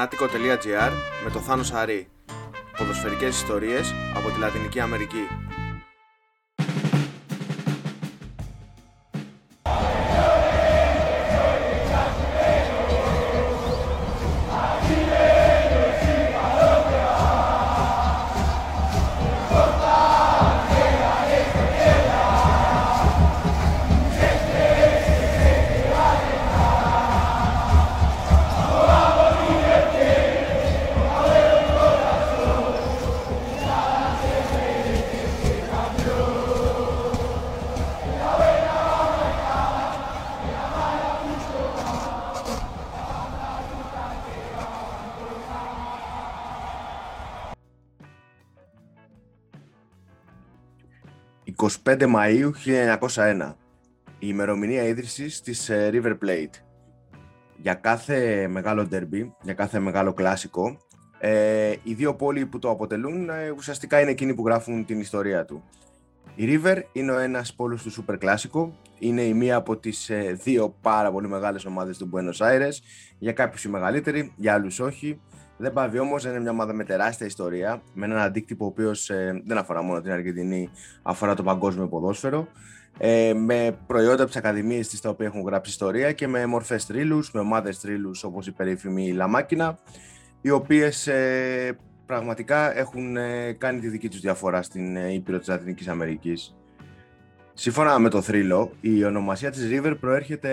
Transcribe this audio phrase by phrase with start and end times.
[0.00, 0.92] Fanatico.gr
[1.24, 2.08] με το Θάνο Σαρή.
[2.78, 5.28] Ποδοσφαιρικές ιστορίες από τη Λατινική Αμερική.
[51.90, 52.50] «25 Μαΐου
[52.98, 53.54] 1901»
[54.22, 56.62] η ημερομηνία ίδρυσης της ε, River Plate.
[57.56, 60.78] Για κάθε μεγάλο ντερμπι, για κάθε μεγάλο κλάσικο,
[61.18, 65.44] ε, οι δύο πόλοι που το αποτελούν ε, ουσιαστικά είναι εκείνοι που γράφουν την ιστορία
[65.44, 65.64] του.
[66.34, 70.38] Η River είναι ο ένας πόλος τους Super Κλάσικο, είναι η μία από τις ε,
[70.42, 72.72] δύο πάρα πολύ μεγάλες ομάδες του Buenos Aires,
[73.18, 75.20] για κάποιους η μεγαλύτερη, για άλλους όχι.
[75.56, 79.42] Δεν πάβει όμως, είναι μια ομάδα με τεράστια ιστορία, με έναν αντίκτυπο ο οποίος ε,
[79.46, 80.70] δεν αφορά μόνο την Αργεντινή,
[81.02, 82.48] αφορά το παγκόσμιο ποδόσφαιρο.
[82.98, 86.86] Ε, με προϊόντα από τις ακαδημίες της τα οποία έχουν γράψει ιστορία και με μορφές
[86.86, 89.78] τρίλους, με ομάδες τρίλους όπως η περίφημη Λαμάκινα,
[90.40, 91.78] οι οποίες ε,
[92.10, 96.56] πραγματικά έχουν ε, κάνει τη δική τους διαφορά στην ε, Ήπειρο της Λατινικής Αμερικής.
[97.54, 100.50] Σύμφωνα με το θρύλο, η ονομασία της River προέρχεται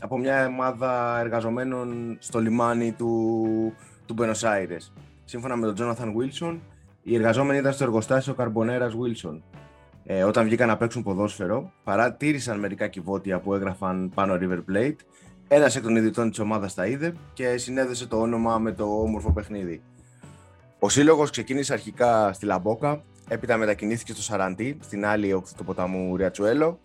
[0.00, 3.74] από μια ομάδα εργαζομένων στο λιμάνι του
[4.06, 4.92] του Buenos Aires.
[5.24, 6.58] Σύμφωνα με τον Jonathan Wilson,
[7.02, 9.40] οι εργαζόμενοι ήταν στο εργοστάσιο Καρμπονέρα Wilson.
[10.04, 14.96] Ε, όταν βγήκαν να παίξουν ποδόσφαιρο, παρατήρησαν μερικά κυβότια που έγραφαν πάνω River Plate.
[15.48, 19.32] Ένας εκ των ιδρυτών της ομάδας τα είδε και συνέδεσε το όνομα με το όμορφο
[19.32, 19.82] παιχνίδι.
[20.84, 26.16] Ο σύλλογος ξεκίνησε αρχικά στη Λαμπόκα, έπειτα μετακινήθηκε στο Σαραντί, στην άλλη όχθη του ποταμού
[26.16, 26.80] Ριατσουέλο.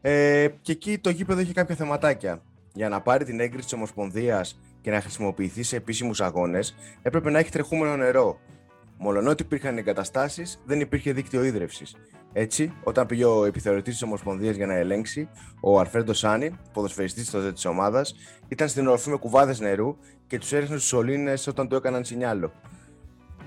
[0.00, 2.42] Ε, και εκεί το γήπεδο είχε κάποια θεματάκια.
[2.74, 7.38] Για να πάρει την έγκριση της Ομοσπονδίας και να χρησιμοποιηθεί σε επίσημους αγώνες, έπρεπε να
[7.38, 8.40] έχει τρεχούμενο νερό.
[8.98, 11.96] Μολονότι υπήρχαν εγκαταστάσεις, δεν υπήρχε δίκτυο ίδρυυσης.
[12.32, 15.28] Έτσι, όταν πήγε ο επιθεωρητής της Ομοσπονδίας για να ελέγξει,
[15.60, 18.14] ο Αρφέρντο Σάνι, ποδοσφαιριστής τότε της ομάδας,
[18.48, 19.96] ήταν στην οροφή με κουβάδες νερού
[20.26, 22.52] και τους έριχνε στους σωλήνες όταν του έκαναν σινιάλο.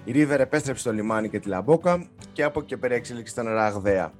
[0.04, 4.12] Η Ρίβερ επέστρεψε στο λιμάνι και τη Λαμπόκα και από εκεί πέρα εξέλιξη ήταν ραγδαία.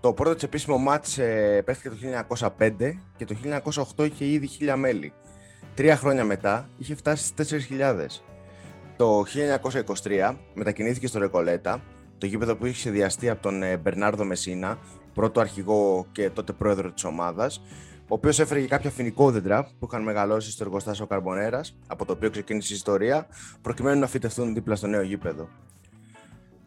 [0.00, 2.72] Το πρώτο τη επίσημο μάτς ε, το 1905
[3.16, 3.36] και το
[3.96, 5.12] 1908 είχε ήδη χίλια μέλη.
[5.74, 8.06] Τρία χρόνια μετά είχε φτάσει στις 4.000.
[8.96, 9.24] Το
[10.02, 11.82] 1923 μετακινήθηκε στο Ρεκολέτα,
[12.18, 14.78] το γήπεδο που είχε σχεδιαστεί από τον ε, Μπερνάρδο Μεσίνα,
[15.14, 17.62] πρώτο αρχηγό και τότε πρόεδρο της ομάδας,
[18.10, 22.72] ο οποίος έφερε κάποια φοινικόδεντρα που είχαν μεγαλώσει στο εργοστάσιο Καρμπονέρα, από το οποίο ξεκίνησε
[22.72, 23.26] η ιστορία,
[23.62, 25.48] προκειμένου να φυτευτούν δίπλα στο νέο γήπεδο.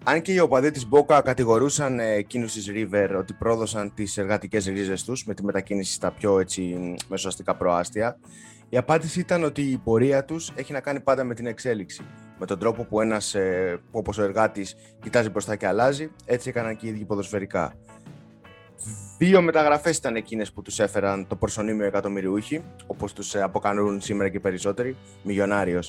[0.03, 4.65] Αν και οι οπαδοί της Μπόκα κατηγορούσαν ε, εκείνους της River ότι πρόδωσαν τις εργατικές
[4.65, 8.17] ρίζες τους με τη μετακίνηση στα πιο έτσι, μεσοαστικά προάστια,
[8.69, 12.01] η απάντηση ήταν ότι η πορεία τους έχει να κάνει πάντα με την εξέλιξη.
[12.39, 16.75] Με τον τρόπο που ένας, ε, όπως ο εργάτης, κοιτάζει μπροστά και αλλάζει, έτσι έκαναν
[16.75, 17.73] και οι ίδιοι ποδοσφαιρικά.
[19.17, 24.29] Δύο μεταγραφές ήταν εκείνες που τους έφεραν το προσωνύμιο εκατομμυριούχοι, όπως τους ε, αποκανούν σήμερα
[24.29, 25.79] και περισσότεροι, μιλιονάριο.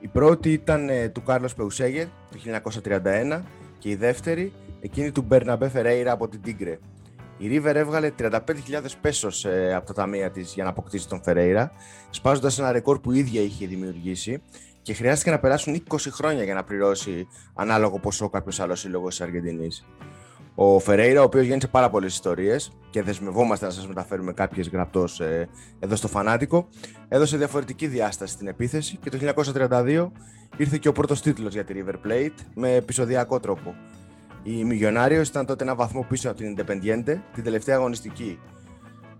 [0.00, 3.42] Η πρώτη ήταν ε, του Κάρλος Πεουσέγερ το 1931
[3.78, 6.78] και η δεύτερη εκείνη του Μπερναμπέ Φερέιρα από την Τίγκρε.
[7.38, 8.38] Η River έβγαλε 35.000
[9.00, 11.70] πέσος ε, από τα ταμεία της για να αποκτήσει τον Φερέιρα,
[12.10, 14.42] σπάζοντας ένα ρεκόρ που η ίδια είχε δημιουργήσει
[14.82, 19.20] και χρειάστηκε να περάσουν 20 χρόνια για να πληρώσει ανάλογο ποσό κάποιος άλλος σύλλογος της
[19.20, 19.86] Αργεντινής.
[20.60, 25.20] Ο Φερέιρα, ο οποίος γέννησε πάρα πολλές ιστορίες και δεσμευόμαστε να σας μεταφέρουμε κάποιες γραπτός
[25.20, 26.68] ε, εδώ στο Φανάτικο,
[27.08, 29.18] έδωσε διαφορετική διάσταση στην επίθεση και το
[29.70, 30.08] 1932
[30.56, 33.74] ήρθε και ο πρώτος τίτλος για τη River Plate με επεισοδιακό τρόπο.
[34.42, 38.38] Η Μιλιονάριο ήταν τότε ένα βαθμό πίσω από την Independiente, την τελευταία αγωνιστική.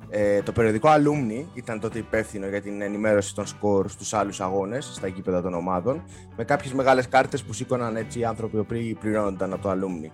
[0.08, 4.90] Ε, το περιοδικό Alumni ήταν τότε υπεύθυνο για την ενημέρωση των σκορ στους άλλους αγώνες,
[4.94, 6.04] στα γήπεδα των ομάδων,
[6.36, 10.10] με κάποιες μεγάλες κάρτες που σήκωναν έτσι οι άνθρωποι οι οποίοι πληρώνονταν από το Alumni.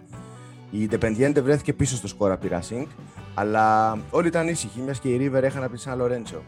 [0.75, 2.87] Η Independiente βρέθηκε πίσω στο σκορ από τη Racing,
[3.35, 6.43] αλλά όλοι ήταν ήσυχοι, μιας και η River έχανε από τη Σαν Λορέντσο.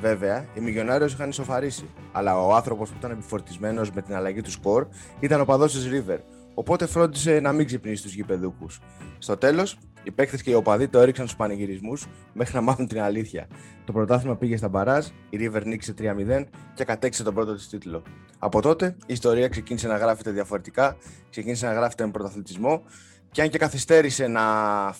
[0.00, 4.50] Βέβαια, οι Μιλιονάριο είχαν ισοφαρίσει, αλλά ο άνθρωπος που ήταν επιφορτισμένος με την αλλαγή του
[4.50, 4.86] σκορ
[5.20, 6.18] ήταν ο παδός της River,
[6.54, 8.80] οπότε φρόντισε να μην ξυπνήσει τους γηπεδούχους.
[9.18, 13.00] Στο τέλος, οι παίκτες και οι οπαδοί το έριξαν στους πανηγυρισμούς μέχρι να μάθουν την
[13.00, 13.46] αλήθεια.
[13.84, 18.02] Το πρωτάθλημα πήγε στα μπαράζ, η River νίκησε 3-0 και κατέξε τον πρώτο της τίτλο.
[18.38, 20.96] Από τότε η ιστορία ξεκίνησε να γράφεται διαφορετικά,
[21.30, 22.82] ξεκίνησε να γράφεται με πρωταθλητισμό
[23.30, 24.42] και αν και καθυστέρησε να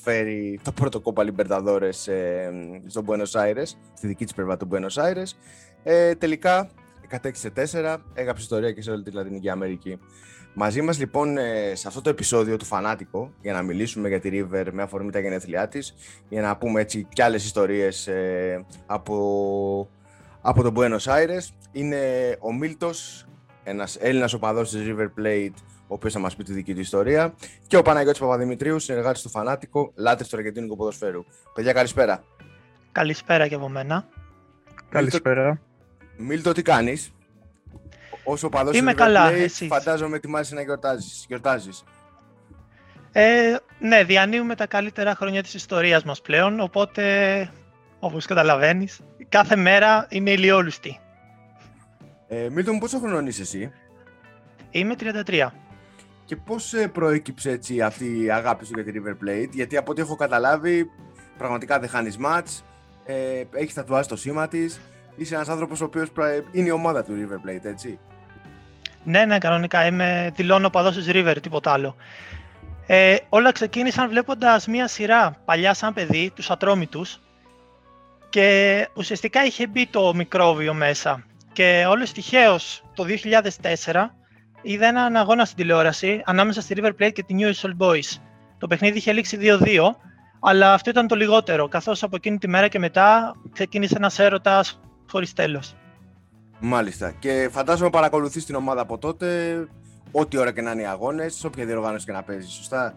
[0.02, 2.50] φέρει το πρώτο κόπα Λιμπερταδόρες ε,
[2.86, 5.32] στο Buenos Aires, στη δική της πλευρά του Buenos Aires,
[5.82, 6.70] ε, τελικά
[7.08, 9.98] κατέκτησε 4, έγραψε ιστορία και σε όλη τη Λατινική Αμερική.
[10.54, 14.30] Μαζί μας λοιπόν ε, σε αυτό το επεισόδιο του Φανάτικο για να μιλήσουμε για τη
[14.32, 15.94] River με αφορμή τα γενέθλιά της
[16.28, 19.90] για να πούμε έτσι κι άλλες ιστορίες ε, από,
[20.40, 23.26] από τον Buenos Aires είναι ο Μίλτος,
[23.64, 25.54] ένας Έλληνας οπαδός της River Plate
[25.90, 27.34] ο οποίος θα μας πει τη δική του ιστορία
[27.66, 31.24] και ο Παναγιώτης Παπαδημητρίου, συνεργάτης του Φανάτικο, λάτρης του Αργεντίνικου ποδοσφαίρου.
[31.54, 32.24] Παιδιά καλησπέρα.
[32.92, 34.08] Καλησπέρα και από μένα.
[34.88, 35.60] Καλησπέρα.
[36.16, 37.12] Μίλτο, τι κάνεις;
[38.24, 39.66] Όσο παδός Είμαι καλά, play, εσείς.
[39.68, 41.24] φαντάζομαι ετοιμάζεσαι να γιορτάζεις.
[41.28, 41.84] γιορτάζεις.
[43.12, 47.04] Ε, ναι, διανύουμε τα καλύτερα χρόνια της ιστορίας μας πλέον, οπότε,
[47.98, 51.00] όπως καταλαβαίνεις, κάθε μέρα είναι ηλιόλουστη.
[52.28, 53.72] Ε, Μίλτο μου, πόσο χρονών είσαι εσύ;
[54.70, 55.52] Είμαι 33.
[56.30, 59.90] Και πώς ε, προέκυψε έτσι αυτή η αγάπη σου για τη River Plate, γιατί από
[59.90, 60.90] ό,τι έχω καταλάβει,
[61.38, 62.64] πραγματικά δεν χάνεις μάτς,
[63.04, 64.80] ε, έχεις τατουάσει το σήμα της,
[65.16, 67.98] είσαι ένας άνθρωπος ο οποίος πρα- είναι η ομάδα του River Plate, έτσι.
[69.04, 69.86] Ναι, ναι, κανονικά.
[69.86, 71.96] Είμαι δηλώνω παδός της River, τίποτα άλλο.
[72.86, 77.20] Ε, όλα ξεκίνησαν βλέποντας μία σειρά παλιά σαν παιδί, τους Ατρόμητους,
[78.28, 81.24] και ουσιαστικά είχε μπει το μικρόβιο μέσα.
[81.52, 84.14] Και όλος τυχαίως το 2004
[84.62, 88.18] είδα έναν αγώνα στην τηλεόραση ανάμεσα στη River Plate και τη New Old Boys.
[88.58, 89.80] Το παιχνίδι είχε λήξει 2-2,
[90.40, 94.80] αλλά αυτό ήταν το λιγότερο, καθώς από εκείνη τη μέρα και μετά ξεκίνησε ένας έρωτας
[95.10, 95.74] χωρίς τέλος.
[96.60, 97.12] Μάλιστα.
[97.18, 99.56] Και φαντάζομαι παρακολουθείς την ομάδα από τότε,
[100.12, 102.94] ό,τι ώρα και να είναι οι αγώνες, σε όποια διοργάνωση και να παίζεις, σωστά;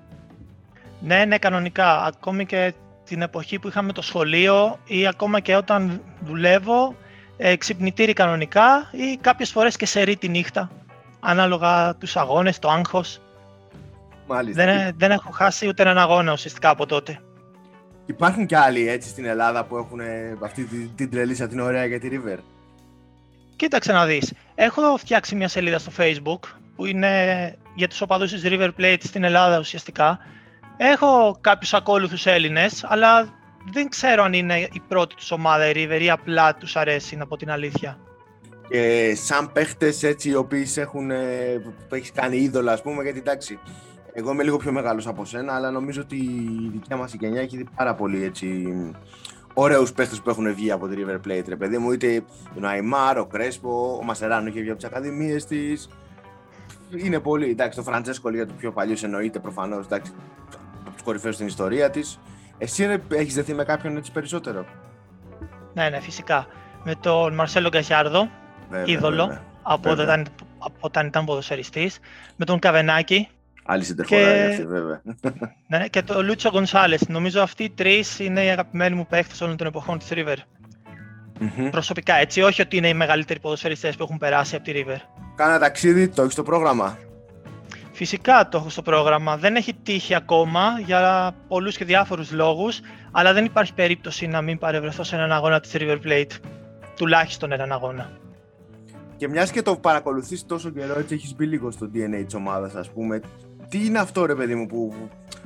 [1.00, 2.04] Ναι, ναι, κανονικά.
[2.04, 2.74] Ακόμη και
[3.06, 6.96] την εποχή που είχαμε το σχολείο ή ακόμα και όταν δουλεύω,
[7.38, 10.70] ε, ξυπνητήρι κανονικά ή κάποιες φορές και σε τη νύχτα,
[11.24, 13.22] ανάλογα τους αγώνες, το άγχος.
[14.28, 14.66] Μάλιστα.
[14.66, 17.20] Δεν, δεν έχω χάσει ούτε έναν αγώνα ουσιαστικά από τότε.
[18.06, 21.86] Υπάρχουν και άλλοι έτσι στην Ελλάδα που έχουν ε, αυτή την, την τρελή την ωραία
[21.86, 22.38] για τη River;
[23.56, 24.34] Κοίταξε να δεις.
[24.56, 26.40] Έχω φτιάξει μια σελίδα στο Facebook
[26.76, 30.20] που είναι για τους οπαδούς της River Plate στην Ελλάδα ουσιαστικά.
[30.78, 33.30] Έχω κάποιους ακόλουθους Έλληνες, αλλά
[33.72, 37.28] δεν ξέρω αν είναι η πρώτη τους ομάδα η River ή απλά τους αρέσει, να
[37.28, 37.98] πω την αλήθεια.
[38.74, 41.18] Και σαν παίχτες έτσι οι οποίοι σε έχουν, ε,
[41.90, 43.60] που έχεις κάνει είδωλα ας πούμε, γιατί εντάξει,
[44.14, 47.42] εγώ είμαι λίγο πιο μεγάλος από σένα, αλλά νομίζω ότι η δικιά μας η γενιά
[47.42, 48.74] έχει δει πάρα πολύ έτσι
[49.54, 52.24] ωραίους παίχτες που έχουν βγει από τη River Plate, ρε παιδί μου, είτε
[52.58, 55.90] ο Αϊμάρ, ο Κρέσπο, ο Μασεράνο είχε βγει από τις ακαδημίες της.
[56.90, 60.12] Είναι πολύ, εντάξει, ο Φραντσέσκολι ο πιο παλιός εννοείται προφανώς, εντάξει,
[60.82, 62.20] από τους κορυφαίους στην ιστορία της.
[62.58, 64.66] Εσύ ρε, έχεις δεθεί με κάποιον έτσι περισσότερο;
[65.74, 66.48] Ναι, ναι, φυσικά.
[66.84, 68.30] Με τον Μαρσέλο Γκαχιάρδο,
[68.78, 69.42] Βέβαια, είδωλο, βέβαια.
[69.64, 70.14] από όταν, Βέβαια.
[70.22, 70.28] ήταν-
[70.58, 72.00] από όταν ήταν ποδοσφαιριστής.
[72.36, 73.28] Με τον Καβενάκη
[73.66, 75.02] Άλλη συντερφορά Και- αυτή, βέβαια.
[75.68, 77.08] ναι, και τον Λούτσο Γκονσάλες.
[77.08, 80.36] Νομίζω αυτοί οι τρεις είναι οι αγαπημένοι μου παίχτες όλων των εποχών της River.
[81.40, 81.70] Μμμ.
[81.70, 84.98] Προσωπικά έτσι, όχι ότι είναι οι μεγαλύτεροι ποδοσφαιριστές που έχουν περάσει από τη River.
[85.36, 86.98] Κάνα ταξίδι, το έχεις στο πρόγραμμα;
[87.92, 89.38] Φυσικά το έχω στο πρόγραμμα.
[89.38, 92.80] Δεν έχει τύχει ακόμα για πολλούς και διάφορους λόγους,
[93.12, 96.32] αλλά δεν υπάρχει περίπτωση να μην παρευρεθώ σε έναν αγώνα της River Plate.
[96.98, 98.10] Τουλάχιστον έναν αγώνα.
[99.24, 102.76] Και μιας και το παρακολουθείς τόσο καιρό, έτσι έχεις μπει λίγο στο DNA της ομάδας,
[102.76, 103.22] ας πούμε.
[103.70, 104.94] Τι είναι αυτό, ρε παιδί μου, που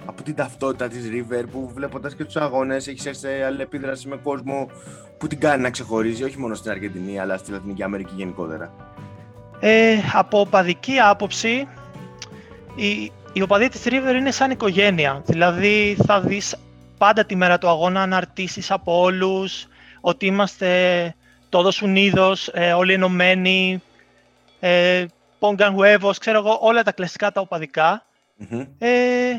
[0.05, 4.15] από την ταυτότητα της River, που βλέποντας και τους αγώνες, έχεις έρθει σε αλληλεπίδραση με
[4.15, 4.69] κόσμο
[5.17, 8.73] που την κάνει να ξεχωρίζει, όχι μόνο στην Αργεντινή, αλλά στη Λατινική Αμερική γενικότερα.
[9.59, 11.67] Ε, από οπαδική άποψη,
[12.75, 15.21] η, η οπαδοί της River είναι σαν οικογένεια.
[15.25, 16.55] Δηλαδή θα δεις
[16.97, 19.67] πάντα τη μέρα του αγώνα αναρτήσεις από όλους,
[20.01, 20.67] ότι είμαστε
[21.49, 23.81] todos unidos, ε, όλοι ενωμένοι,
[24.59, 25.05] ε,
[25.39, 28.05] pongan huevos, ξέρω εγώ, όλα τα κλασικά τα οπαδικά.
[28.35, 28.65] Μμμ.
[28.77, 29.37] Ε,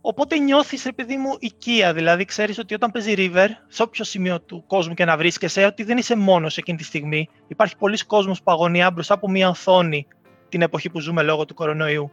[0.00, 1.92] οπότε νιώθεις, ρε παιδί μου, οικία.
[1.92, 5.82] Δηλαδή, ξέρεις ότι όταν παίζει River, σε όποιο σημείο του κόσμου και να βρίσκεσαι, ότι
[5.82, 7.28] δεν είσαι μόνος εκείνη τη στιγμή.
[7.48, 10.06] Υπάρχει πολλοί κόσμος που αγωνιά μπροστά από μια οθόνη
[10.48, 12.10] την εποχή που ζούμε λόγω του κορονοϊού.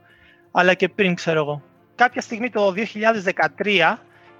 [0.51, 1.63] Αλλά και πριν, ξέρω εγώ.
[1.95, 2.73] Κάποια στιγμή το
[3.57, 3.97] 2013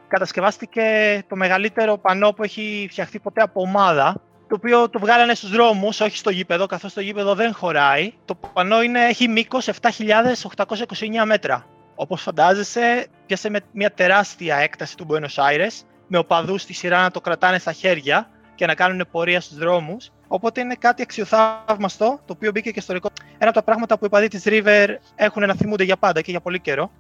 [0.08, 0.84] κατασκευάστηκε
[1.28, 4.22] το μεγαλύτερο πανό που έχει φτιαχτεί ποτέ από ομάδα,
[4.54, 8.14] το οποίο το βγάλανε στους δρόμους, όχι στο γήπεδο, καθώς το γήπεδο δεν χωράει.
[8.26, 11.66] Το πανό είναι, έχει μήκος 7.829 μέτρα.
[11.96, 17.12] Όπως φαντάζεσαι, πιάσε με μια τεράστια έκταση του Buenos Aires, με οπαδούς στη σειρά να
[17.12, 20.12] το κρατάνε στα χέρια και να κάνουν πορεία στους δρόμους.
[20.28, 23.12] Οπότε είναι κάτι αξιοθαύμαστο, το οποίο μπήκε και στο ρεκόρ.
[23.38, 26.32] Ένα από τα πράγματα που οι οπαδοί της River έχουν να θυμούνται για πάντα και
[26.32, 26.92] για πολύ καιρό.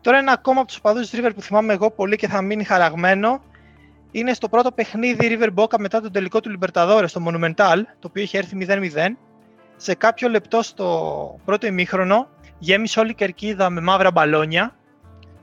[0.00, 2.64] Τώρα ένα ακόμα από τους οπαδούς της River που θυμάμαι εγώ πολύ και θα μείνει
[2.64, 3.42] χαραγμένο
[4.12, 8.22] είναι στο πρώτο παιχνίδι River Boca μετά τον τελικό του Libertadores, στο Monumental, το οποίο
[8.22, 8.88] είχε έρθει 0-0.
[9.76, 12.28] Σε κάποιο λεπτό στο πρώτο ημίχρονο
[12.58, 14.76] γέμισε όλη η κερκίδα με μαύρα μπαλόνια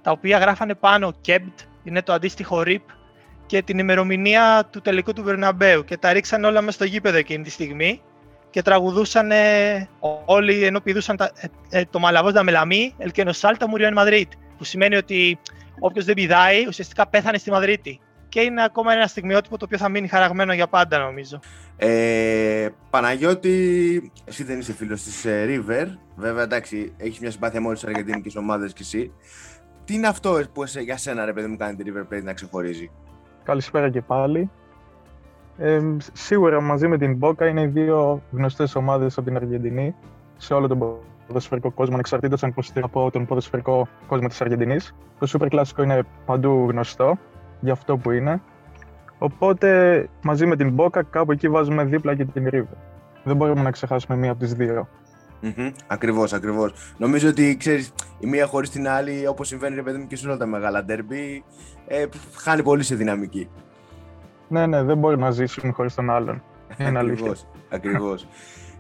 [0.02, 2.82] τα οποία γράφανε πάνω KEBD, είναι το αντίστοιχο RIP,
[3.50, 7.44] και την ημερομηνία του τελικού του Βερναμπέου και τα ρίξαν όλα μέσα στο γήπεδο εκείνη
[7.44, 8.02] τη στιγμή
[8.50, 9.32] και τραγουδούσαν
[10.26, 14.96] όλοι ενώ πηδούσαν τα, ε, ε, το Μαλαβός Δαμελαμή, Ελκένο Σάλτα, Μουριό Μαδρίτη, που σημαίνει
[14.96, 15.40] ότι
[15.80, 18.00] όποιος δεν πηδάει ουσιαστικά πέθανε στη Μαδρίτη.
[18.30, 21.40] Και είναι ακόμα ένα στιγμιότυπο το οποίο θα μείνει χαραγμένο για πάντα νομίζω.
[21.78, 25.88] Ε, Παναγιώτη, εσύ δεν είσαι φίλος της ε, River.
[26.16, 29.12] Βέβαια, εντάξει, έχεις μια συμπάθεια με όλες τις αργεντινικές ομάδες κι εσύ.
[29.86, 32.92] Τι είναι αυτό που για σένα, ρε παιδί μου, κάνει τη River Plate να ξεχωρίζει;
[33.44, 34.50] Καλησπέρα και πάλι.
[35.58, 35.82] Ε,
[36.14, 39.96] σίγουρα μαζί με την Boca είναι οι δύο γνωστές ομάδες από την Αργεντινή
[40.38, 44.96] σε όλο τον ποδοσφαιρικό κόσμο, ανεξαρτήτως αν υποστηρίζει από τον ποδοσφαιρικό κόσμο της Αργεντινής.
[45.20, 47.18] Το Super Classico είναι παντού γνωστό
[47.60, 48.42] για αυτό που είναι.
[49.18, 52.78] Οπότε μαζί με την Boca κάπου εκεί βάζουμε δίπλα και την River.
[53.24, 54.88] Δεν μπορούμε να ξεχάσουμε μία από τις δύο.
[55.42, 55.72] Mm-hmm.
[55.88, 56.94] Ακριβώς, ακριβώς.
[56.98, 60.28] Νομίζω ότι ξέρεις, η μία χωρίς την άλλη, όπως συμβαίνει ρε παιδί μου και σε
[60.28, 61.44] όλα τα μεγάλα ντέρμπι,
[61.88, 63.50] ε, χάνει πολύ σε δυναμική.
[64.48, 66.44] Ναι, ναι, δεν μπορεί να ζήσουν χωρίς τον άλλον.
[66.88, 67.36] Είναι αλήθεια.
[67.70, 68.28] Ακριβώς.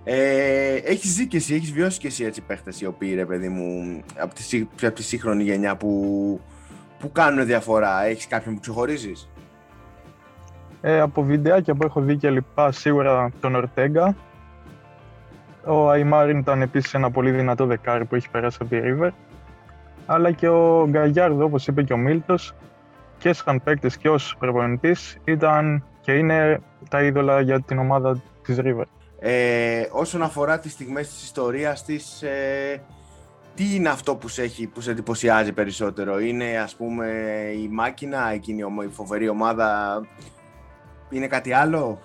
[0.04, 3.50] Ε, έχεις ζει και εσύ, έχεις βιώσει και εσύ έτσι παίχτες οι οποίοι ρε παιδί
[3.50, 6.42] μου από τη, από τη σύγχρονη γενιά που,
[7.00, 8.06] που κάνουν διαφορά.
[8.06, 9.30] Έχεις κάποιον που ξεχωρίζεις;
[10.82, 14.16] Ε, από βιντεάκια που έχω δει και λοιπά, σίγουρα τον Ορτέγκα,
[15.66, 19.10] ο Αϊμάρ ήταν επίσης ένα πολύ δυνατό δεκάρι που έχει περάσει από τη River.
[20.06, 22.54] Αλλά και ο Γκαγιάρδο, όπως είπε και ο Μίλτος,
[23.18, 28.58] και σαν παίκτη και ως προπονητής, ήταν και είναι τα είδωλα για την ομάδα της
[28.62, 28.84] River.
[29.20, 32.82] Ε, όσον αφορά τις στιγμές της ιστορίας της, ε,
[33.60, 37.08] τι είναι αυτό που σε, έχει, που σε εντυπωσιάζει περισσότερο; Είναι ας πούμε
[37.64, 40.02] η μάκινα, εκείνη η φοβερή ομάδα,
[41.10, 42.00] είναι κάτι άλλο;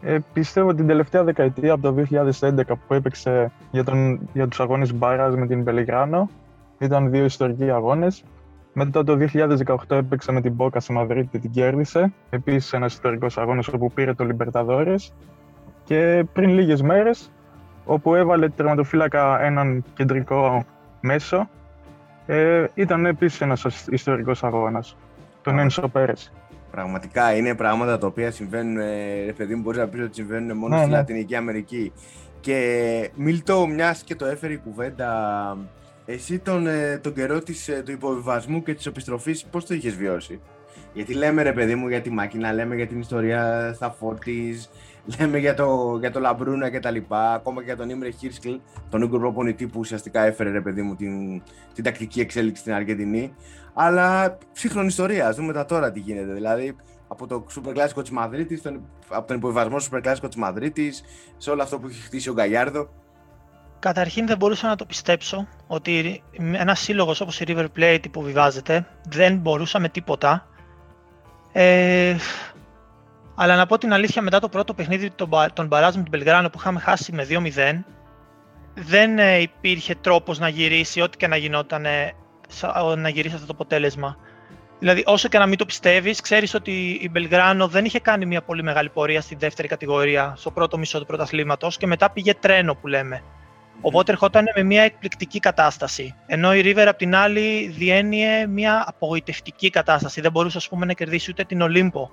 [0.00, 2.04] Ε, πιστεύω την τελευταία δεκαετία από το
[2.40, 6.30] 2011 που έπαιξε για, τον, για τους αγώνες Μπάρας με την Πελιγράνο
[6.78, 8.24] ήταν δύο ιστορικοί αγώνες.
[8.72, 12.12] Μετά το 2018 έπαιξε με την Μπόκα στη Μαδρίτη και την κέρδισε.
[12.30, 15.12] Επίσης ένας ιστορικός αγώνας όπου πήρε το Λιμπερταδόρες.
[15.84, 17.30] Και πριν λίγες μέρες,
[17.90, 20.64] όπου έβαλε τερματοφύλακα έναν κεντρικό
[21.00, 21.48] μέσο,
[22.26, 24.96] ε, ήταν επίσης ένας ιστορικός αγώνας,
[25.42, 26.32] τον Ένσο Πέρες.
[26.70, 30.56] Πραγματικά είναι πράγματα τα οποία συμβαίνουν, ε, ρε παιδί μου, μπορείς να πεις ότι συμβαίνουν
[30.56, 30.96] μόνο ναι, στη ναι.
[30.96, 31.92] Λατινική Αμερική.
[32.40, 35.56] Και Μίλτο, μιας και το έφερε η κουβέντα,
[36.06, 39.94] εσύ τον, ε, τον καιρό της, ε, του υποβιβασμού και της επιστροφής, πώς το είχες
[39.94, 40.40] βιώσει;
[40.92, 44.60] Γιατί λέμε ρε παιδί μου για τη μάκινα, λέμε για την ιστορία στα φόρτη,
[45.18, 48.54] λέμε για το, για το Λαμπρούνα και τα λοιπά, ακόμα και για τον Ήμρε Χίρσκλ,
[48.90, 51.42] τον Ούγκο προπονητή που ουσιαστικά έφερε ρε παιδί μου την,
[51.74, 53.34] την τακτική εξέλιξη στην Αργεντινή.
[53.74, 56.32] Αλλά σύγχρονη ιστορία, ας δούμε τα τώρα τι γίνεται.
[56.32, 56.76] Δηλαδή
[57.08, 58.62] από το Super Classico της Μαδρίτης,
[59.08, 61.02] από τον υποβιβασμό του Super Classico της Μαδρίτης,
[61.36, 62.88] σε όλο αυτό που έχει χτίσει ο Γκαλιάρδο.
[63.78, 69.36] Καταρχήν δεν μπορούσα να το πιστέψω ότι ένας σύλλογος όπως η River Plate υποβιβάζεται, δεν
[69.36, 70.46] μπορούσα με τίποτα.
[71.52, 72.16] Ε,
[73.42, 75.10] αλλά να πω την αλήθεια, μετά το πρώτο παιχνίδι
[75.52, 77.82] των Μπαράζ με την Πελγράνο που είχαμε χάσει με 2-0,
[78.74, 81.86] δεν ε, υπήρχε τρόπος να γυρίσει ό,τι και να γινόταν
[82.96, 84.16] να γυρίσει αυτό το αποτέλεσμα.
[84.78, 88.42] Δηλαδή, όσο και να μην το πιστεύεις, ξέρεις ότι η Μπελγράνο δεν είχε κάνει μια
[88.42, 92.74] πολύ μεγάλη πορεία στη δεύτερη κατηγορία, στο πρώτο μισό του πρωταθλήματος και μετά πήγε τρένο
[92.74, 93.22] που λέμε.
[93.80, 96.14] Οπότε ερχόταν με μια εκπληκτική κατάσταση.
[96.26, 100.20] Ενώ η River απ' την άλλη διένυε μια απογοητευτική κατάσταση.
[100.20, 102.10] Δεν μπορούσε ας πούμε, να κερδίσει ούτε την Ολύμπο.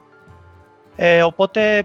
[0.99, 1.83] Ε, οπότε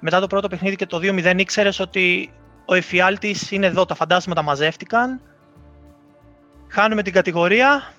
[0.00, 2.32] μετά το πρώτο παιχνίδι και το 2-0 ήξερες ότι
[2.64, 5.20] ο εφιάλτης είναι εδώ, τα φαντάσματα μαζεύτηκαν
[6.70, 7.92] χάνουμε την κατηγορία.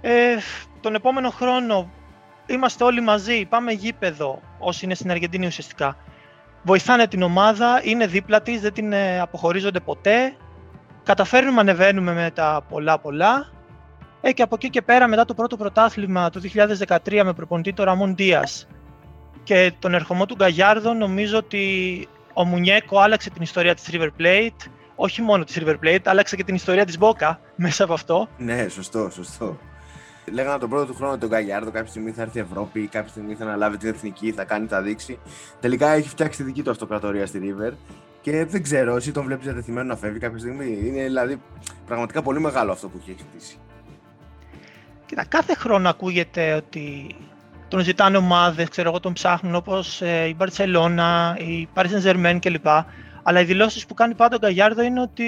[0.00, 0.36] Ε,
[0.80, 1.90] τον επόμενο χρόνο
[2.46, 5.96] είμαστε όλοι μαζί, πάμε γήπεδο, όσοι είναι στην Αργεντινή ουσιαστικά.
[6.62, 10.36] Βοηθάνε την ομάδα, είναι δίπλα της, δεν την ε, αποχωρίζονται ποτέ.
[11.02, 13.52] Καταφέρνουμε, ανεβαίνουμε με τα πολλά πολλά.
[14.20, 17.84] Ε, και από εκεί και πέρα, μετά το πρώτο πρωτάθλημα του 2013 με προπονητή το
[17.84, 18.66] Ραμόν Δίας
[19.44, 24.70] και τον ερχομό του Γκαγιάρδο, νομίζω ότι ο Μουνιέκο άλλαξε την ιστορία της River Plate
[24.94, 28.28] όχι μόνο της River Plate, άλλαξε και την ιστορία της Boca μέσα από αυτό.
[28.38, 29.58] Ναι, σωστό, σωστό.
[30.32, 33.34] Λέγανε τον πρώτο του χρόνο τον Γκαγιάρδο, κάποια στιγμή θα έρθει η Ευρώπη, κάποια στιγμή
[33.34, 35.18] θα αναλάβει την εθνική, θα κάνει, θα δείξει.
[35.60, 37.72] Τελικά έχει φτιάξει τη δική του αυτοκρατορία στη River
[38.20, 40.78] και δεν ξέρω, εσύ τον βλέπεις διατεθειμένο να φεύγει κάποια στιγμή.
[40.84, 41.40] Είναι δηλαδή
[41.86, 43.56] πραγματικά πολύ μεγάλο αυτό που έχει χτίσει.
[45.06, 47.14] Κοίτα, κάθε χρόνο ακούγεται ότι
[47.72, 52.38] τον ζητάνε ομάδες, ξέρω εγώ, τον ψάχνουν όπως ε, η Μπαρσελόνα, η Paris Saint Germain
[52.40, 52.66] κλπ.
[53.22, 55.24] Αλλά οι δηλώσεις που κάνει πάντα ο Γκαγιάρδο είναι ότι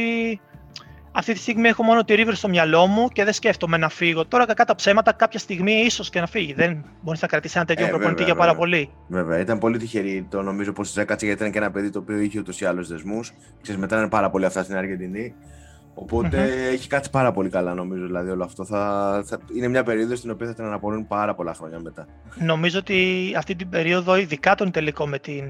[1.12, 4.26] αυτή τη στιγμή έχω μόνο τη River στο μυαλό μου και δεν σκέφτομαι να φύγω.
[4.26, 6.52] Τώρα, κακά τα ψέματα, κάποια στιγμή ίσως και να φύγει.
[6.52, 8.90] Δεν μπορεί να κρατήσει ένα τέτοιο ε, προπονητή για πάρα πολύ.
[9.08, 12.18] Βέβαια, ήταν πολύ τυχερή το νομίζω πως έκατσε γιατί ήταν και ένα παιδί το οποίο
[12.18, 13.32] είχε ούτως ή άλλου δεσμούς.
[13.62, 15.34] Ξέρετε, μετράνε πάρα πολύ αυτά στην Αργεντινή.
[15.94, 18.64] Οποτε έχει κάτσει πάρα πολύ καλά νομίζω δηλαδή όλο αυτό.
[18.64, 22.06] Θα, θα, είναι μια περίοδος στην οποία θα την αναπολούν πάρα πολλά χρόνια μετά.
[22.34, 25.44] Νομίζω ότι αυτή την περίοδο, ειδικά τον τελικό με την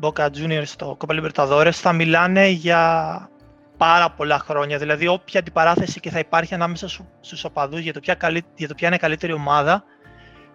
[0.00, 3.30] Boca Juniors στο Copa Libertadores, θα μιλάνε για
[3.76, 4.78] πάρα πολλά χρόνια.
[4.78, 6.88] Δηλαδή, όποια αντιπαράθεση και θα υπάρχει ανάμεσα
[7.20, 8.16] στους οπαδούς για, το ποια
[8.54, 9.84] για το ποια είναι η καλύτερη ομάδα,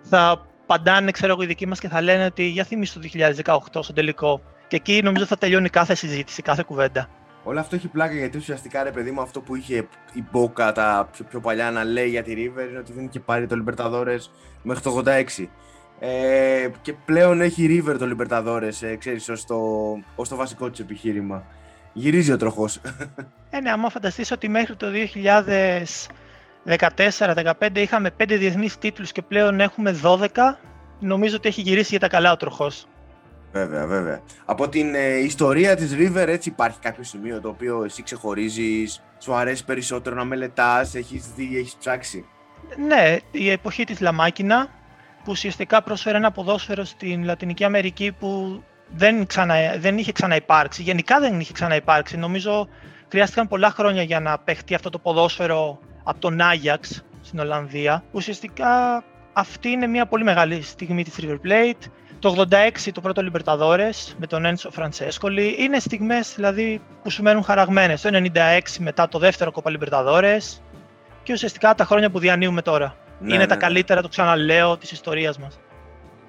[0.02, 3.08] θα παντάνε, ξέρω εγώ, οι δικοί μας και θα λένε ότι για θυμίσου το
[3.74, 4.42] 2018 στο τελικό.
[4.68, 7.10] Και εκεί νομίζω θα τελειώνει κάθε συζήτηση, κάθε κουβέντα.
[7.44, 11.10] Όλο αυτό έχει πλάκα γιατί ουσιαστικά ρε παιδί μου αυτό που είχε η Μπόκα τα
[11.12, 14.30] πιο, πιο παλιά να λέει για τη River είναι ότι δεν είχε πάρει το Libertadores
[14.64, 15.48] μέχρι το 86.
[16.00, 19.60] Ε, και πλέον έχει River το Libertadores, ε, ξέρεις, ως το,
[20.16, 21.46] ως το βασικό της επιχείρημα.
[21.94, 22.82] Γυρίζει ο τροχός.
[23.50, 24.88] Ε, ναι, άμα φανταστείς ότι μέχρι το
[26.66, 30.28] 2014-2015 είχαμε 5 διεθνείς τίτλους και πλέον έχουμε 12,
[31.00, 32.88] νομίζω ότι έχει γυρίσει για τα καλά ο τροχός.
[33.54, 34.22] Βέβαια, βέβαια.
[34.46, 39.34] Από την ε, ιστορία της River έτσι υπάρχει κάποιο σημείο το οποίο εσύ ξεχωρίζεις, σου
[39.34, 42.26] αρέσει περισσότερο να μελετάς, έχεις δει, έχεις ψάξει;
[42.88, 44.68] Ναι, η εποχή της Λαμάκινα
[45.24, 48.64] που ουσιαστικά πρόσφερε ένα ποδόσφαιρο στην Λατινική Αμερική που
[48.96, 50.82] δεν, ξανα, δεν είχε ξαναυπάρξει.
[50.82, 52.18] Γενικά δεν είχε ξαναυπάρξει.
[52.18, 52.68] Νομίζω
[53.10, 58.04] χρειάστηκαν πολλά χρόνια για να παιχτεί αυτό το ποδόσφαιρο από τον Άγιαξ στην Ολλανδία.
[58.12, 61.90] Ουσιαστικά αυτή είναι μια πολύ μεγάλη στιγμή της River Plate.
[62.24, 65.56] Το 86 το πρώτο Libertadores με τον Ένσο Φραντσέσκολη.
[65.60, 68.02] Είναι στιγμές δηλαδή που σου μένουν χαραγμένες.
[68.02, 70.60] Το 96 μετά το δεύτερο Copa Libertadores
[71.24, 72.96] και ουσιαστικά τα χρόνια που διανύουμε τώρα.
[73.20, 73.68] Ναι, είναι τα ναι, ναι.
[73.68, 75.60] καλύτερα, το ξαναλέω, της ιστορίας μας.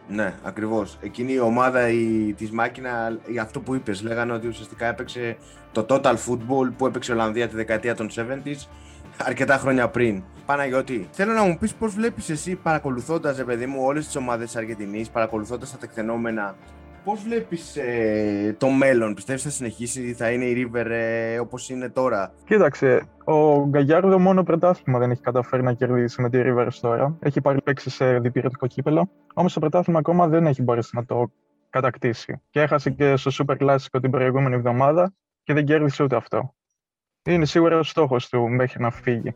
[0.08, 0.98] Ναι, ακριβώς.
[1.00, 5.36] Εκείνη η ομάδα η, της Μάκινα, για αυτό που είπες, λέγανε ότι ουσιαστικά έπαιξε
[5.72, 8.66] το total football που έπαιξε η Ολλανδία τη δεκαετία των 70s
[9.18, 10.23] αρκετά χρόνια πριν.
[10.47, 14.56] Παναγιώτη, θέλω να μου πεις πώς βλέπεις εσύ παρακολουθώντας, παιδί μου, όλες τις ομάδες της
[14.56, 16.54] Αργεντινής, παρακολουθώντας τα τεκτενόμενα,
[17.04, 21.88] πώς βλέπεις ε, το μέλλον, πιστεύεις θα συνεχίσει, θα είναι η River ε, όπως είναι
[21.88, 27.17] τώρα; Κοίταξε, ο Γκαγιάρδο μόνο πρωτάθλημα δεν έχει καταφέρει να κερδίσει με τη River τώρα.
[27.21, 31.30] Έχει πάρει παίξεις σε διπηρετικό κύπελο, όμως το πρωτάθλημα ακόμα δεν έχει μπορέσει να το
[31.71, 32.41] κατακτήσει.
[32.50, 35.12] Και έχασε και στο Super Classico την προηγούμενη εβδομάδα
[35.43, 36.54] και δεν κέρδισε ούτε αυτό.
[37.26, 39.34] Είναι σίγουρα ο στόχος του μέχρι να φύγει.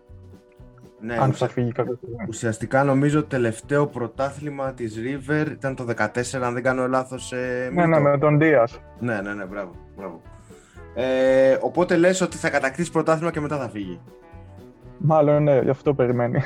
[1.01, 2.17] Ναι, αν θα φύγει κάποια στιγμή.
[2.29, 7.33] Ουσιαστικά νομίζω το τελευταίο πρωτάθλημα της River ήταν το 14, αν δεν κάνω λάθος.
[7.33, 8.69] Ε, ναι, ναι, με τον Δία.
[8.99, 9.71] Ναι, ναι, ναι, μπράβο.
[9.97, 10.21] μπράβο.
[10.95, 14.01] Ε, οπότε λες ότι θα κατακτήσει πρωτάθλημα και μετά θα φύγει.
[14.99, 16.43] Μάλλον ναι, γι' αυτό περιμένει.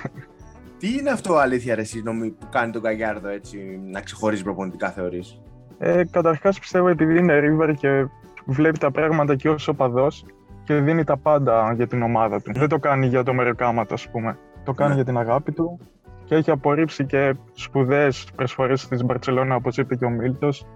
[0.78, 5.40] Τι είναι αυτό αλήθεια ρε νομί, που κάνει τον Καγιάρδο έτσι να ξεχωρίζει προπονητικά θεωρείς;
[5.78, 8.06] Ε, καταρχάς πιστεύω επειδή είναι River και
[8.46, 10.24] βλέπει τα πράγματα και ως οπαδός
[10.64, 12.52] και δίνει τα πάντα για την ομάδα του.
[12.54, 14.38] Δεν το κάνει για το μεροκάματο, ας πούμε.
[14.64, 14.96] Το κάνει ναι.
[14.96, 15.78] για την αγάπη του
[16.24, 20.66] και έχει απορρίψει και σπουδαίες προσφορές της Μπαρσελόνα, όπως είπε και ο Μίλτος,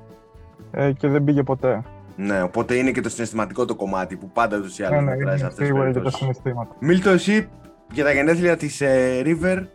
[0.70, 1.82] ε, και δεν πήγε ποτέ.
[2.16, 5.32] Ναι, οπότε είναι και το συναισθηματικό το κομμάτι που πάντα του ή άλλου ναι, ναι,
[5.32, 6.76] αυτές Σίγουρα για τα συναισθήματα.
[6.80, 7.48] Μίλτο, εσύ
[7.92, 9.66] για τα γενέθλια της ε, River,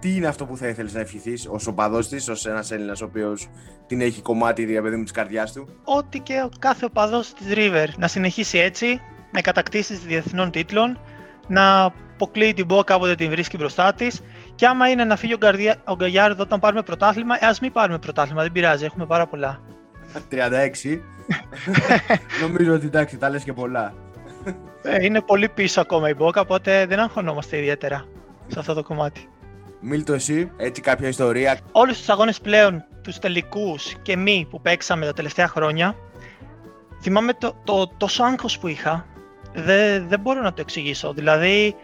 [0.00, 3.04] τι είναι αυτό που θα ήθελες να ευχηθείς ως οπαδός της, ως ένας Έλληνας ο
[3.04, 3.48] οποίος
[3.86, 7.86] την έχει κομμάτι διαπαιδί μου της καρδιάς του; Ό,τι και ο κάθε οπαδός της River
[7.98, 10.98] να συνεχίσει έτσι, με κατακτήσεις διεθνών τίτλων,
[11.46, 14.22] να αποκλείει την Μπόκα όποτε την βρίσκει μπροστά της.
[14.54, 17.72] Και άμα είναι να φύγει ο, Γκαρδιά, ο Γκαγιάρδο όταν πάρουμε πρωτάθλημα, ε, ας μην
[17.72, 19.60] πάρουμε πρωτάθλημα, δεν πειράζει, έχουμε πάρα πολλά.
[20.30, 21.00] 36.
[22.42, 23.94] Νομίζω ότι εντάξει, τα λες και πολλά.
[24.82, 28.04] Ε, είναι πολύ πίσω ακόμα η Μπόκα, οπότε δεν αγχωνόμαστε ιδιαίτερα
[28.46, 29.28] σε αυτό το κομμάτι.
[29.80, 35.06] Μίλτο εσύ, έτσι κάποια ιστορία; Όλους τους αγώνες πλέον, τους τελικούς και μη που παίξαμε
[35.06, 35.94] τα τελευταία χρόνια,
[37.02, 39.06] θυμάμαι το, το τόσο άγχος που είχα,
[39.54, 41.12] δεν, δεν μπορώ να το εξηγήσω.
[41.12, 41.74] Δηλαδή,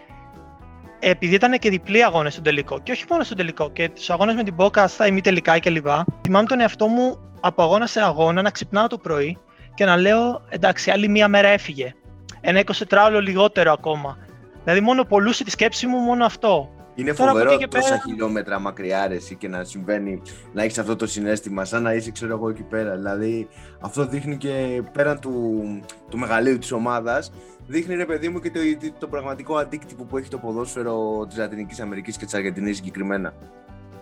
[0.98, 4.35] επειδή ήταν και διπλή αγώνες στο τελικό, και όχι μόνο στο τελικό, και του αγώνες
[4.35, 5.87] με την Μπόκα στα ημιτελικά κλπ.
[6.22, 9.38] Θυμάμαι τον εαυτό μου από αγώνα σε αγώνα να ξυπνάω το πρωί
[9.74, 11.94] και να λέω εντάξει, άλλη μία μέρα έφυγε.
[12.40, 14.18] Ένα 24ωρο λιγότερο ακόμα.
[14.64, 16.70] Δηλαδή, μόνο πολλούσε τη σκέψη μου μόνο αυτό.
[16.94, 18.00] Είναι Τώρα φοβερό τόσα πέρα...
[18.07, 22.33] χιλιόμετρα μακριά ρε, και να συμβαίνει, να έχεις αυτό το συνέστημα, σαν να είσαι ξέρω
[22.33, 22.96] εγώ εκεί πέρα.
[22.96, 23.48] Δηλαδή
[23.81, 25.62] αυτό δείχνει και πέραν του,
[26.11, 27.33] του μεγαλείου της ομάδας,
[27.66, 28.61] δείχνει ρε παιδί μου και το,
[28.98, 33.35] το, πραγματικό αντίκτυπο που έχει το ποδόσφαιρο της Λατινικής Αμερικής και της Αργεντινής συγκεκριμένα.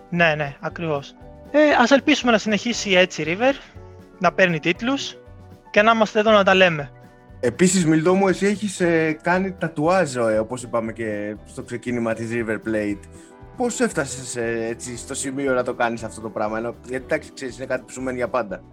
[0.09, 1.15] Ναι, ναι, ακριβώς.
[1.51, 3.53] Ε, ας ελπίσουμε να συνεχίσει έτσι η River,
[4.19, 5.17] να παίρνει τίτλους
[5.71, 6.91] και να είμαστε εδώ να τα λέμε.
[7.39, 12.29] Επίσης, Μιλτό μου, εσύ έχεις ε, κάνει τατουάζ, ε, όπως είπαμε και στο ξεκίνημα της
[12.31, 12.99] River Plate.
[13.57, 17.31] Πώς έφτασες ε, έτσι, στο σημείο να το κάνεις αυτό το πράγμα, ενώ, γιατί εντάξει,
[17.33, 18.63] ξέρεις, είναι κάτι που σου μένει για πάντα.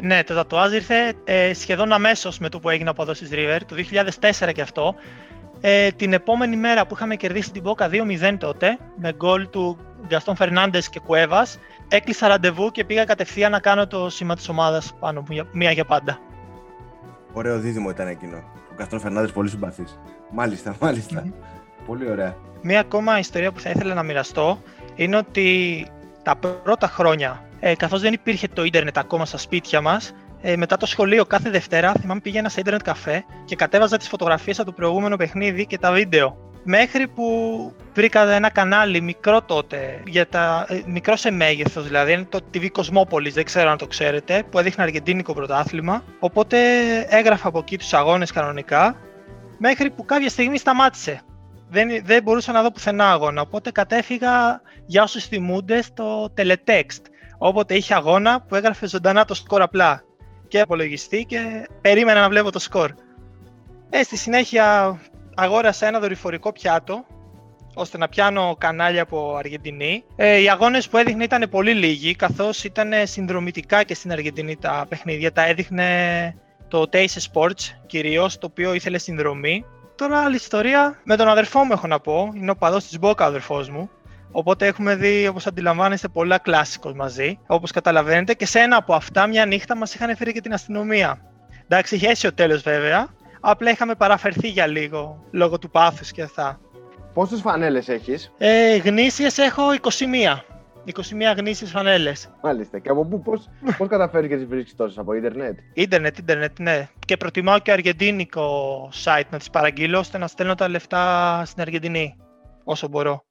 [0.00, 3.58] Ναι, το τατουάζ ήρθε ε, σχεδόν αμέσως με το που έγινε από εδώ στις River,
[3.66, 3.76] το
[4.40, 4.94] 2004 και αυτό.
[5.60, 10.36] Ε, την επόμενη μέρα που είχαμε κερδίσει την Boca 2-0 τότε, με γκολ του Γκαστόν
[10.36, 11.46] Φερνάντε και Κουέβα,
[11.88, 15.84] έκλεισα ραντεβού και πήγα κατευθείαν να κάνω το σήμα της ομάδας πάνω μου, μία για
[15.84, 16.18] πάντα.
[17.32, 18.36] Ωραίο δίδυμο ήταν εκείνο.
[18.70, 19.98] Ο Καστρό Φερνάνδε πολύ συμπαθής.
[20.30, 21.24] Μάλιστα, μάλιστα.
[21.86, 22.36] Πολύ ωραία.
[22.62, 24.62] Μία ακόμα ιστορία που θα ήθελα να μοιραστώ
[24.94, 25.86] είναι ότι
[26.22, 30.76] τα πρώτα χρόνια, ε, καθώς δεν υπήρχε το ίντερνετ ακόμα στα σπίτια μας, ε, μετά
[30.76, 34.72] το σχολείο κάθε Δευτέρα θυμάμαι πήγαινα σε ίντερνετ καφέ και κατέβαζα τις φωτογραφίες από το
[34.72, 36.36] προηγούμενο παιχνίδι και τα βίντεο.
[36.64, 37.24] Μέχρι που
[37.94, 42.68] βρήκα ένα κανάλι μικρό τότε, για τα, ε, μικρό σε μέγεθος δηλαδή, είναι το TV
[42.72, 46.04] Κοσμόπολη, δεν ξέρω αν το ξέρετε, που έδειχνε αργεντίνικο πρωτάθλημα.
[46.18, 46.58] Οπότε
[47.08, 48.96] έγραφα από εκεί τους αγώνες κανονικά,
[49.58, 51.20] μέχρι που κάποια στιγμή σταμάτησε.
[51.68, 53.40] Δεν, δεν μπορούσα να δω πουθενά αγώνα.
[53.40, 57.11] Οπότε κατέφυγα για όσου θυμούνται στο Teletext.
[57.44, 60.02] Όποτε είχε αγώνα που έγραφε ζωντανά το σκορ απλά
[60.48, 62.90] και απολογιστή και περίμενα να βλέπω το σκορ.
[63.90, 64.98] Ε, στη συνέχεια
[65.34, 67.04] αγόρασα ένα δορυφορικό πιάτο
[67.74, 70.04] ώστε να πιάνω κανάλια από Αργεντινή.
[70.16, 74.86] Ε, οι αγώνες που έδειχνε ήταν πολύ λίγοι, καθώς ήταν συνδρομητικά και στην Αργεντινή τα
[74.88, 75.32] παιχνίδια.
[75.32, 75.86] Τα έδειχνε
[76.68, 79.64] το Taste Sports κυρίως, το οποίο ήθελε συνδρομή.
[79.96, 83.24] Τώρα άλλη ιστορία με τον αδερφό μου έχω να πω, είναι ο παδός της Μπόκα
[83.24, 83.90] ο αδερφός μου.
[84.32, 88.34] Οπότε έχουμε δει, όπως αντιλαμβάνεστε, πολλά κλάσικος μαζί, όπως καταλαβαίνετε.
[88.34, 91.20] Και σε ένα από αυτά, μια νύχτα μας είχαν φέρει και την αστυνομία.
[91.68, 93.08] Εντάξει, είχε ο τέλος βέβαια,
[93.44, 96.60] Απλά είχαμε παραφερθεί για λίγο, λόγω του πάθους και αυτά.
[97.14, 100.44] Πόσες φανέλες έχεις; Ε, γνήσιες έχω 21.
[100.84, 102.30] 21 γνήσιες φανέλες.
[102.42, 102.78] Μάλιστα.
[102.78, 106.88] Και από πού, πώς, πώς καταφέρεις και τις βρίσκεις τόσες, από ίντερνετ; Ίντερνετ, ίντερνετ, ναι.
[107.06, 112.16] Και προτιμάω και αργεντίνικο site να τις παραγγείλω, ώστε να στέλνω τα λεφτά στην Αργεντινή,
[112.64, 113.24] όσο μπορώ.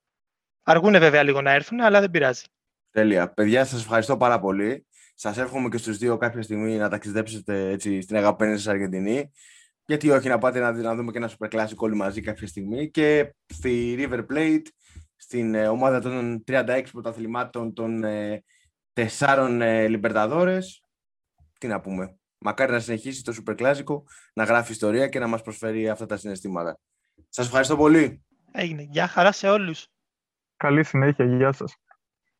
[0.63, 2.43] Αργούνε βέβαια λίγο να έρθουν, αλλά δεν πειράζει.
[2.91, 3.33] Τέλεια.
[3.33, 4.85] Παιδιά, σας ευχαριστώ πάρα πολύ.
[5.15, 9.31] Σας εύχομαι και στους δύο κάποια στιγμή να ταξιδέψετε έτσι, στην αγαπημένη σας Αργεντινή
[9.91, 12.91] γιατί όχι να πάτε να, να δούμε και ένα super classic όλοι μαζί κάποια στιγμή
[12.91, 14.65] και στη River Plate,
[15.15, 18.43] στην ε, ομάδα των 36 πρωταθλημάτων των ε,
[18.93, 20.83] τεσσάρων ε, Λιμπερταδόρες.
[21.57, 22.15] Τι να πούμε.
[22.37, 23.83] Μακάρι να συνεχίσει το super classic,
[24.33, 26.79] να γράφει ιστορία και να μας προσφέρει αυτά τα συναισθήματα.
[27.29, 28.23] Σας ευχαριστώ πολύ.
[28.51, 28.87] Έγινε.
[28.89, 29.87] Γεια χαρά σε όλους.
[30.61, 31.25] Καλή συνέχεια.
[31.25, 31.80] Γεια σας.